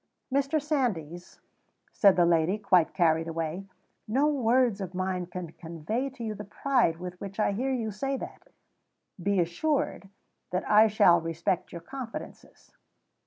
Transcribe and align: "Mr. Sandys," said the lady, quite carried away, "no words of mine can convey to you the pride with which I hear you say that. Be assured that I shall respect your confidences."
"Mr. 0.33 0.59
Sandys," 0.59 1.39
said 1.91 2.15
the 2.15 2.25
lady, 2.25 2.57
quite 2.57 2.91
carried 2.91 3.27
away, 3.27 3.65
"no 4.07 4.25
words 4.25 4.81
of 4.81 4.95
mine 4.95 5.27
can 5.27 5.51
convey 5.51 6.09
to 6.09 6.23
you 6.23 6.33
the 6.33 6.43
pride 6.43 6.97
with 6.97 7.21
which 7.21 7.39
I 7.39 7.51
hear 7.51 7.71
you 7.71 7.91
say 7.91 8.17
that. 8.17 8.47
Be 9.21 9.39
assured 9.39 10.09
that 10.49 10.67
I 10.67 10.87
shall 10.87 11.21
respect 11.21 11.71
your 11.71 11.81
confidences." 11.81 12.73